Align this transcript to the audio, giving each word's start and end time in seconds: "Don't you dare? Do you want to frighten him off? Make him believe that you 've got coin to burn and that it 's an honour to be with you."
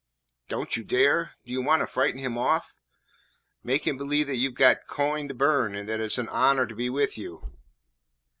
"Don't 0.49 0.75
you 0.75 0.83
dare? 0.83 1.35
Do 1.45 1.51
you 1.51 1.61
want 1.61 1.81
to 1.81 1.85
frighten 1.85 2.19
him 2.19 2.35
off? 2.35 2.73
Make 3.63 3.85
him 3.85 3.97
believe 3.99 4.25
that 4.25 4.37
you 4.37 4.49
've 4.49 4.55
got 4.55 4.87
coin 4.87 5.27
to 5.27 5.35
burn 5.35 5.75
and 5.75 5.87
that 5.87 5.99
it 5.99 6.11
's 6.11 6.17
an 6.17 6.27
honour 6.29 6.65
to 6.65 6.73
be 6.73 6.89
with 6.89 7.19
you." 7.19 7.53